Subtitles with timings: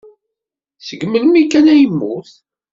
[0.87, 2.31] Seg melmi kan ay yemmut.